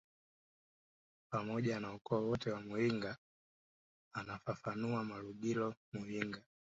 [1.31, 3.17] pamoja na ukoo wote wa muyinga
[4.15, 6.41] anafafanua Malugila Muyinga